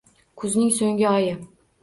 Kuzning 0.43 0.71
so`nggi 0.79 1.07
oyi 1.11 1.37